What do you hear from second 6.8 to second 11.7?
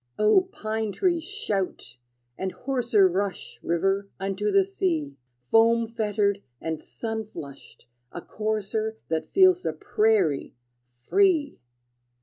sun flushed, a courser That feels the prairie, free!